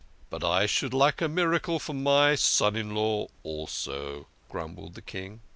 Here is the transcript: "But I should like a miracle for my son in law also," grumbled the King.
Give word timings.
"But 0.31 0.43
I 0.43 0.65
should 0.65 0.95
like 0.95 1.21
a 1.21 1.27
miracle 1.29 1.77
for 1.77 1.93
my 1.93 2.33
son 2.33 2.75
in 2.75 2.95
law 2.95 3.27
also," 3.43 4.25
grumbled 4.49 4.95
the 4.95 5.01
King. 5.03 5.41